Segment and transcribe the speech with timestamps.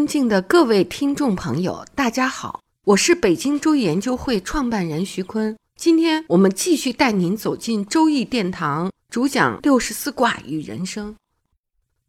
[0.00, 5.54] 尊敬的各位听众朋友，大家好，我是北京周易研究会创办人徐坤。
[5.76, 11.14] 今天我们继续带您走进周易殿堂，主讲六十四卦与人生。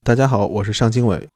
[0.06, 1.28] 大家好，我是尚经纬。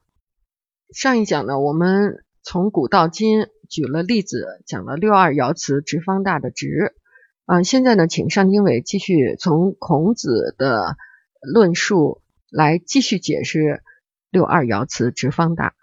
[0.93, 6.95] 上一讲呢，我们从古到今举了例子，讲了六二爻辞直方大的直。
[7.43, 10.95] 啊，现在呢，请尚经纬继续从孔子的
[11.41, 13.83] 论述来继续解释
[14.31, 15.73] 六二爻辞直方大。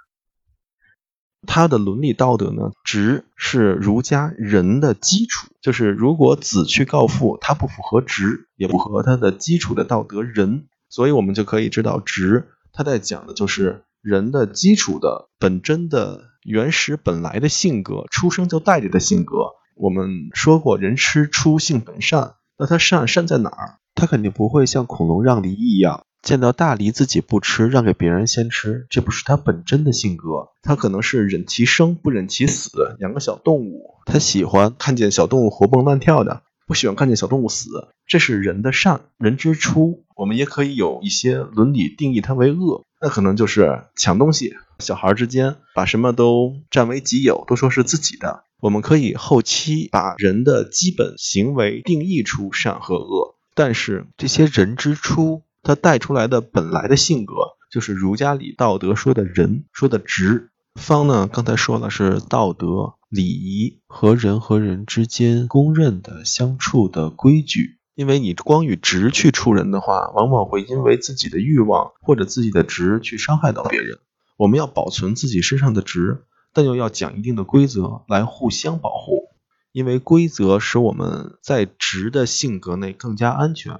[1.47, 5.49] 他的伦理道德呢，直是儒家仁的基础。
[5.61, 19.37] 就是如果子去告父，他不符合直，也不符合他的基础的道德仁，所以我们就可以知道，直他在讲的就是人的基础的本真的原始本来的性格，出生就带着的性格。
[19.77, 23.79] 我们说过，人吃出性本善，那他善善在哪儿？
[23.95, 26.05] 他肯定不会像恐龙让梨一样。
[26.23, 30.51] 见到大梨自己不吃，让给别人先吃，这不是他本真的性格。
[30.63, 32.97] 他可能是忍其生，不忍其死。
[33.01, 37.89] 养个小动物，他喜欢看见小动物活蹦乱跳的，不喜欢看见小动物死。
[38.07, 40.05] 这是人的善，人之初。
[40.15, 44.55] 我们也可以有一些伦理定义它为恶，那可能就是抢东西。
[44.79, 48.45] 小孩之间把什么都占为己有，都说是自己的。
[48.61, 55.43] 我们可以后期把人的基本行为定义出善和恶，但是这些人之初。
[55.63, 57.35] 他带出来的本来的性格，
[57.71, 60.51] 就是儒家里道德说的仁，说的直。
[60.75, 67.79] 方呢，刚才说了是道德礼仪和人和人之间公认的相处的规矩。
[67.95, 73.99] 因为你光与直去处人的话，往往会因为自己的欲望或者自己的直去伤害到别人。
[74.39, 76.25] 我们要保存自己身上的直，
[76.55, 79.29] 但又要讲一定的规则来互相保护，
[79.73, 83.79] 因为规则使我们在直的性格内更加安全。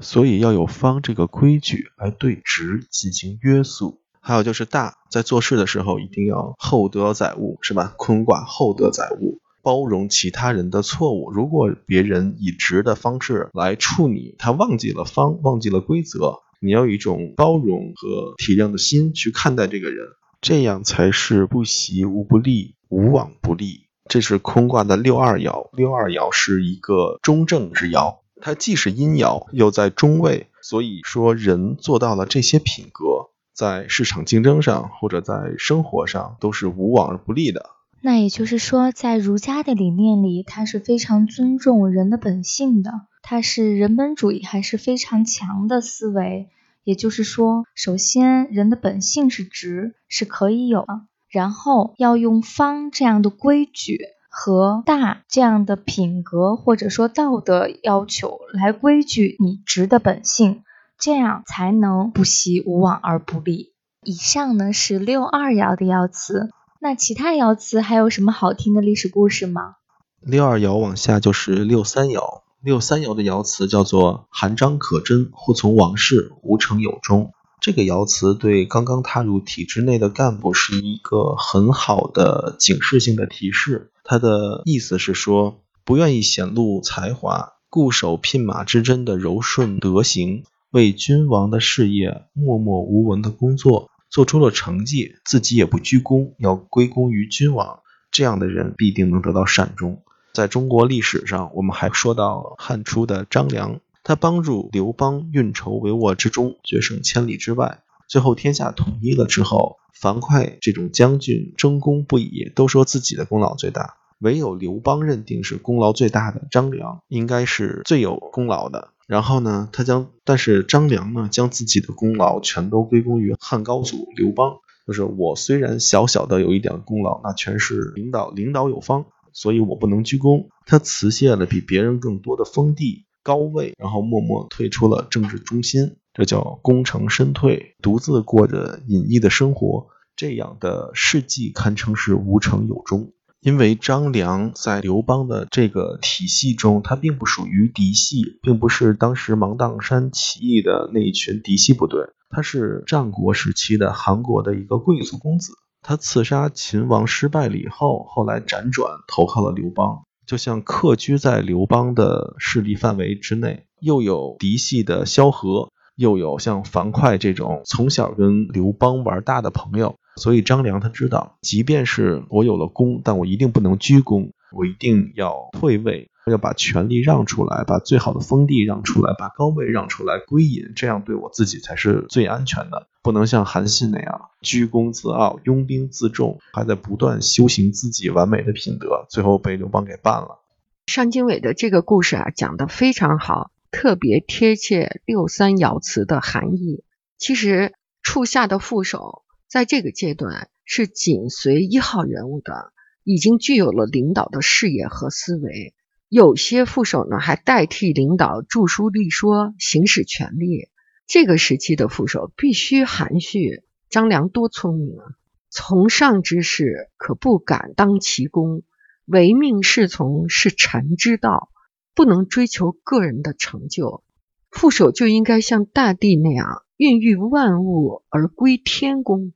[0.00, 7.94] 所以要有方这个规矩来对直进行约束，还有就是大在做事的时候一定要厚德载物，是吧？
[7.96, 11.30] 坤卦厚德载物，包容其他人的错误。
[11.30, 20.06] 如果别人以直的方式来处你，他忘记了方，忘记了规则，你要有一种包容和体谅的心去看待这个人，
[20.40, 23.88] 这样才是不习无不利，无往不利。
[24.08, 28.19] 这是坤卦的六二爻，六二爻是一个中正之爻。
[28.40, 37.70] 它既是阴爻，又在中位，所以说人做到了这些品格，在市场竞争上或者在生活上都是无往而不利的。
[38.02, 42.92] 那也就是说，在儒家的理念里，它是非常尊重人的本性的，
[43.22, 46.48] 它是人本主义还是非常强的思维。
[46.82, 53.98] 也就是说，首先人的本性是直，是可以有的，然后要用方这样的规矩。
[54.30, 60.62] 和大这样的品格或者说道德要求来规矩你直的本性，
[60.98, 63.74] 这样才能不习无往而不利。
[64.04, 66.48] 以上呢是六二爻的爻辞，
[66.80, 69.74] 那其他爻辞还有什么好听的历史故事吗？
[70.22, 77.32] 六二爻往下就是六三爻，六三爻的爻辞叫做“含章可贞，或从王室，无成有终”。
[77.60, 83.90] 这个爻辞对刚刚踏入体制内的干部是一个很好的警示性的提示。
[84.04, 97.80] 他的意思是说，不愿意显露才华、固守牝马之贞的柔顺德行，为君王的事业默默无闻的工作，做出了成绩，自己也不居功，要归功于君王。
[98.10, 100.02] 这样的人必定能得到善终。
[100.32, 103.80] 在中国历史上，我们还说到汉初的张良。
[104.02, 107.80] 他帮助刘邦运筹帷幄之中，决胜千里之外。
[108.10, 113.94] 最后天下统一了之后，樊哙这种将军争功不已，都说自己的功劳最大。
[114.18, 118.88] 唯有刘邦认定是功劳最大的张良应该是最有功劳的。
[119.06, 124.56] 然后呢，他将但是张良呢，将自己的功劳全都归功于汉高祖刘邦。
[124.88, 130.48] 就是我虽然小小的有一点功劳，那全是领导领导有方，所以我不能居功。
[130.66, 133.04] 他辞谢了比别人更多的封地。
[133.22, 139.88] 高位，然后默默退出了政治中心，这叫功成身退，独自过着隐逸的生活。
[140.16, 143.12] 这样的事迹堪称是无成有终。
[143.40, 155.54] 因为张良在刘邦的这个体系中，他并不属于嫡系，并不是当时芒砀山起义的那一群嫡系部队，他是战国时期的韩国的一个贵族公子。
[155.80, 165.70] 他刺杀秦王失败了以后，后来辗转投靠了刘邦，就像客居在刘邦的势力范围之内，又有嫡系的萧何，
[166.00, 169.96] 又有像樊哙这种从小跟刘邦玩大的朋友。
[170.16, 182.88] 所以张良他知道，即便是我有了功，但我一定不能居功，我一定要退位，要把权力让出来，把最好的封地让出来，把高位让出来归隐，这样对我自己才是最安全的。
[183.02, 190.40] 不能像韩信那样居功自傲、拥兵自重，还在不断修行自己完美的品德，最后被刘邦给办了。
[190.86, 196.84] 尚经纬的这个故事啊，讲得非常好，特别贴切六三爻辞的含义。
[197.18, 199.22] 其实处下的副手。
[199.48, 202.72] 在这个阶段是紧随一号人物的，
[203.02, 205.74] 已经具有了领导的视野和思维。
[206.08, 210.68] 有些副手呢，还代替领导著书立说，行使权力。
[211.08, 213.64] 这个时期的副手必须含蓄。
[213.88, 215.04] 张良多聪明啊！
[215.50, 218.62] 从上之事可不敢当其功，
[219.04, 221.50] 唯命是从是臣之道，
[221.94, 224.02] 不能追求个人的成就。
[224.50, 229.32] 副手就应该像大地那样，孕育万物而归天功。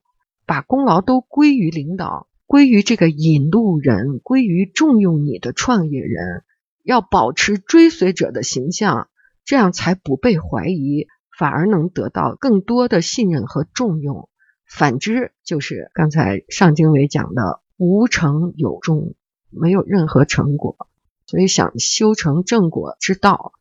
[0.47, 6.45] 把功劳都归于领导，归于这个引路人，归于重用你的创业人，
[6.83, 9.09] 要保持追随者的形象，
[9.47, 11.07] 这样才不被怀疑，
[11.39, 14.29] 反而能得到更多的信任和重用。
[14.67, 19.15] 反之，就是刚才尚经纬讲的无成有终，
[19.49, 20.89] 没有任何成果。
[21.27, 23.53] 所以，想修成正果之道，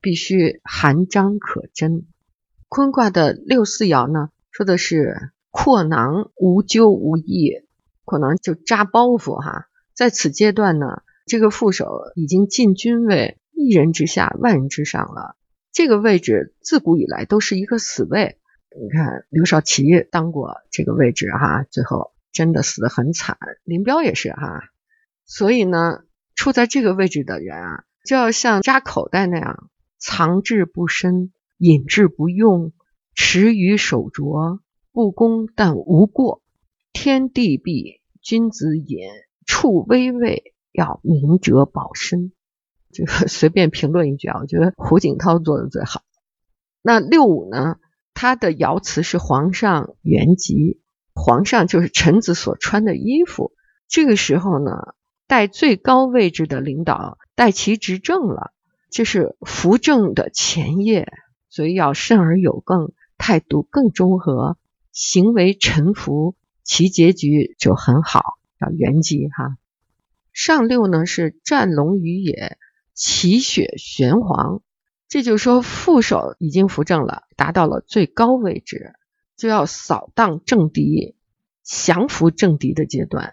[0.00, 2.06] 必须含章可真。
[2.68, 5.32] 坤卦的六四爻呢，说的是。
[5.54, 7.66] 阔囊无咎无益，
[8.06, 9.68] 阔囊就扎包袱哈。
[9.92, 15.36] 在此阶段呢，这个副手已经进军位，一人之下，万人之上了。
[15.70, 18.38] 这个位置自古以来都是一个死位。
[18.80, 23.36] 你看刘少奇当过这个位置哈，最后真的死得很惨。
[23.62, 24.62] 林彪也是哈。
[25.26, 26.02] 所以呢，
[26.42, 32.72] 处在这个位置的人啊，就要像扎口袋那样，藏志不深，隐志不用，
[33.14, 34.58] 持于手镯。
[34.90, 36.42] 不攻但无过，
[36.92, 38.98] 天地闭，君子隐，
[39.46, 42.32] 处微位，要明哲保身。
[42.90, 46.02] 这个 随便评论一句啊，我觉得胡锦涛做的最好。
[46.82, 47.76] 那六五呢？
[48.14, 50.82] 他的爻辞是皇上原籍，
[51.14, 53.52] 皇上就是臣子所穿的衣服。
[53.86, 54.72] 这个时候呢，
[55.32, 58.52] 带最高位置的领导代其执政了，
[58.90, 61.10] 这是扶正的前夜，
[61.48, 64.58] 所以要慎而有更，态度更中和。
[64.92, 66.34] 行为臣服，
[66.64, 68.36] 其结局就很好。
[68.60, 69.56] 叫元吉哈。
[70.34, 72.58] 上六呢是战龙于野，
[72.92, 74.60] 其血玄黄。
[75.08, 78.92] 这就是说副手已经扶正了，达到了最高位置，
[79.38, 81.14] 就要扫荡政敌、
[81.62, 83.32] 降服政敌的阶段。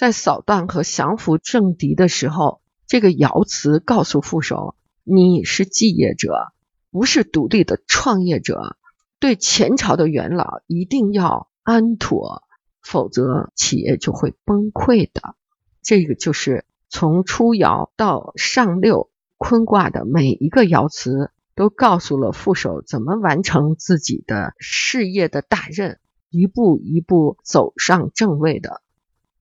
[0.00, 4.74] 在扫荡和降服政敌的时候，这个爻辞告诉副手：
[5.04, 6.54] 你是继业者，
[6.90, 8.78] 不是独立的创业者。
[9.18, 12.44] 对前朝的元老一定要安妥，
[12.80, 15.34] 否则企业就会崩溃的。
[15.82, 28.80] 这个就是从初爻到上六坤卦的每一个爻辞，都告诉了副手怎么完成自己的事业的大任，一步一步走上正位的。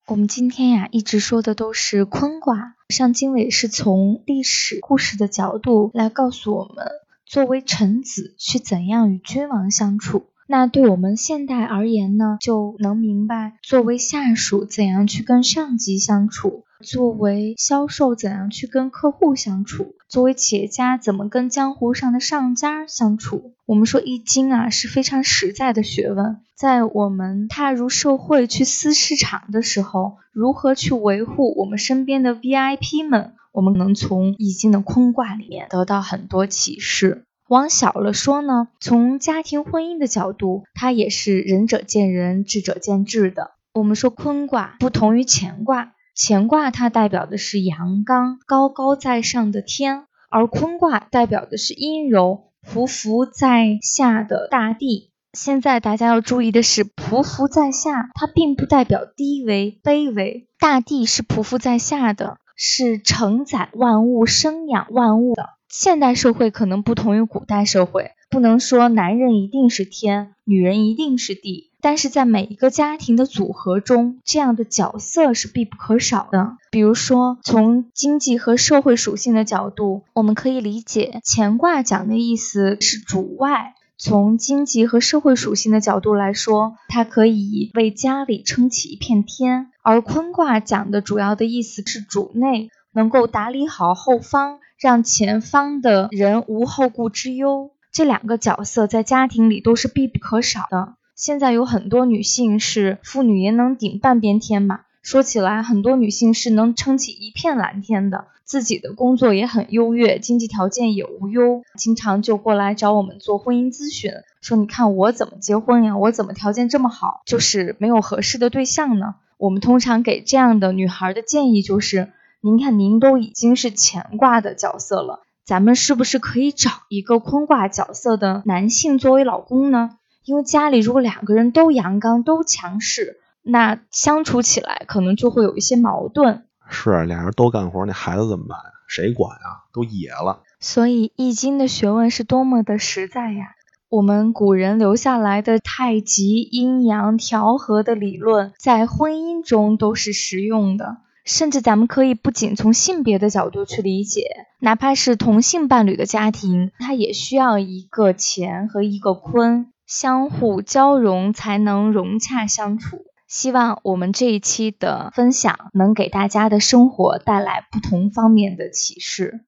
[0.10, 6.88] 我们今天呀，一直说的都是坤卦，上经纬是从历史故事的角度来告诉我们。
[7.28, 10.26] 作为臣子，去怎样与君王相处？
[10.48, 23.54] 那对我们现代而言呢，就能明白作为下属怎样去跟上级相处；作为销售怎样去跟客户相处；作为企业家怎么跟江湖上的上家相处。
[23.66, 33.34] 我们说《易经》啊是非常实在的学问，在我们踏入社会去思市场的时候，如何去维护我们身边的 VIP 们？
[33.52, 37.26] 我们能从易经的坤卦里面得到很多启示。
[37.50, 43.52] 往小了说呢，从家庭婚姻的角度，它也是仁者见仁，智者见智的。
[43.74, 55.12] 我们说坤卦不同于乾卦，乾卦它代表的是阳刚、高高在上的天，而坤卦代表的是阴柔、匍匐在下的大地。
[55.32, 60.48] 现在大家要注意的是，匍匐在下，它并不代表低微、卑微。
[60.60, 62.38] 大地是匍匐在下的。
[62.62, 65.46] 是承载万物、生养万物的。
[65.70, 71.72] 现代社会可能不同于古代社会，不能说男人一定是天，女人一定是地。
[71.82, 76.58] 但是在每一个家庭的组合中，这样的角色是必不可少的。
[76.70, 97.72] 比如说，从经济和社会属性的角度，我们可以理解乾卦讲的意思是主外，从经济和社会属性的角度来说，它可以为家里撑起一片天；而坤卦讲的主要的意思是主内能够打理好后方，让前方的人无后顾之忧。
[97.92, 100.96] 这两个角色在家庭里都是必不可少的。
[101.16, 104.82] 现在有很多女性是妇女也能顶半边天嘛。
[105.02, 115.98] 说起来，很多女性是能撑起一片蓝天的，自己的工作也很优越，经济条件也无忧，经常就过来找我们做婚姻咨询，说你看我怎么结婚呀？
[115.98, 119.16] 我怎么条件这么好，就是没有合适的对象呢？
[119.38, 129.98] 我们通常给这样的女孩的建议就是，您看您都已经是乾卦的角色了，咱们是不是可以找一个坤卦角色的男性作为老公呢？
[130.24, 133.18] 因为家里如果两个人都阳刚，都强势。
[133.42, 136.44] 那相处起来可能就会有一些矛盾。
[136.70, 138.66] 是，俩人都干活，那孩子怎么办呀？
[138.88, 139.66] 谁管啊？
[139.74, 140.44] 都野了。
[140.60, 143.56] 所以《易经》的学问是多么的实在呀！
[143.90, 150.98] 我们古人留下来的太极、阴阳调和的理论，在婚姻中都是实用的。
[151.30, 163.06] 甚至咱们可以不仅从性别的角度去理解，哪怕是同性伴侣的家庭，它也需要一个乾和一个坤相互交融，才能融洽相处。
[163.28, 169.42] 希望我们这一期的分享能给大家的生活带来不同方面的启示。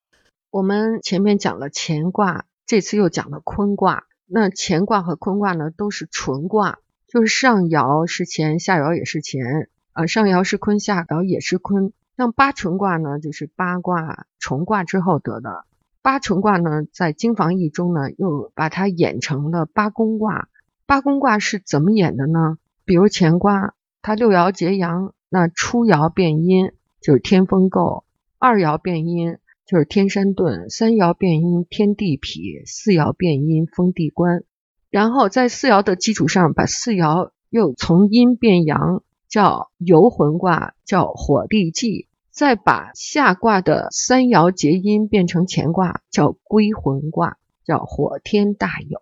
[0.51, 4.03] 我们前面讲了乾卦，这次又讲了坤卦。
[4.27, 11.93] 那乾卦和坤卦呢，都是纯卦，就是上爻是乾，下爻也是乾，啊，上爻是坤，下爻也是坤。
[12.17, 15.65] 像八纯卦呢，就是八卦重卦之后得的。
[16.01, 20.47] 八纯卦呢，在经房易中呢，又把它演成了八宫卦。
[20.85, 22.57] 八宫卦是怎么演的呢？
[22.85, 26.71] 比如乾卦，它六爻结阳，那初爻变阴
[27.01, 28.03] 就是天风姤，
[28.39, 34.43] 二爻变阴就是天山遁，三爻变阴天地痞，四爻变阴风地观。
[34.89, 42.07] 然后在四爻的基础上，把四爻又从阴变阳，叫游魂卦，叫火地济。
[42.31, 49.01] 再把下卦的三爻结阴变成乾卦，叫归魂卦，叫火天大有。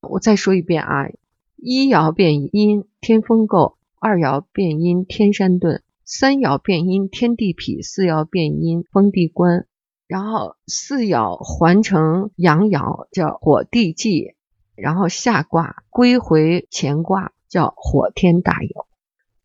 [0.00, 1.08] 我再说一遍啊。
[1.56, 9.66] 一爻变阴天风姤，二爻变阴天山遁，三爻变阴天地痞，四爻变阴风地观，
[10.06, 14.34] 然后四爻环成阳爻，叫火地济，
[14.74, 18.85] 然后下卦归回乾卦，叫火天大有。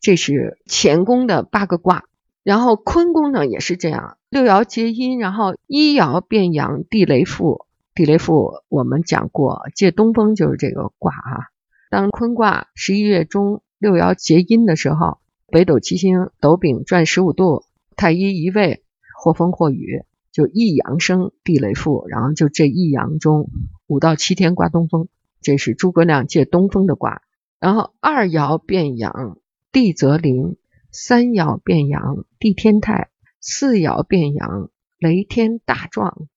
[0.02, 2.04] 这是乾宫的八个卦，
[2.42, 11.46] 然后坤宫呢也是这样，六爻结阴，然后一爻变阳地雷复，地雷复我们讲过，借东风就是这个卦啊。
[11.88, 17.62] 当坤卦十一月中六爻结阴的时候，北斗七星斗柄转十五度，
[17.94, 18.82] 太一移位，
[19.22, 23.50] 或风或雨，就一阳生，地雷复，然后就这一阳中
[23.86, 25.06] 五到七天刮东风，
[25.42, 27.22] 这是诸葛亮借东风的卦。
[27.60, 29.38] 然后二爻变阳，
[29.72, 30.56] 地则临；
[30.90, 33.08] 三爻变阳，地天泰；
[33.40, 36.28] 四爻变阳，雷天大壮。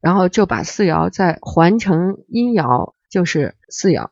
[0.00, 4.10] 然后就把四爻再还成阴爻，就是四爻。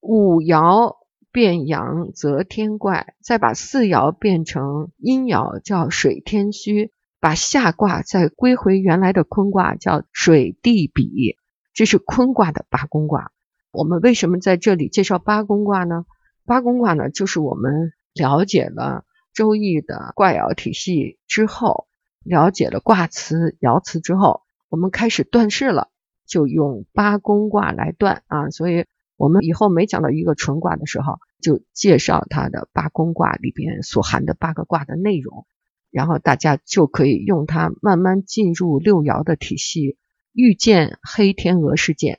[0.00, 0.96] 五爻
[1.30, 6.90] 变阳则天怪，再把四爻变成阴爻，叫水天虚，
[7.20, 11.36] 把下卦再归回原来的坤卦，叫水地比。
[11.74, 13.30] 这是坤卦的八宫卦。
[13.70, 16.06] 我们为什么在这里介绍八宫卦呢？
[16.46, 21.86] 八宫卦呢，就是我们了解了周易的卦爻体系之后，
[22.24, 25.90] 了解了卦辞、爻辞之后，我们开始断事了，
[26.26, 28.86] 就用八宫卦来断啊，所以。
[29.18, 35.46] 我们以后每讲到一个纯卦的时候，就介绍它的八宫卦里边所含的八个卦的内容，
[35.90, 39.96] 然后大家就可以用它慢慢进入六爻的体系，
[40.34, 42.18] 预见黑天鹅事件。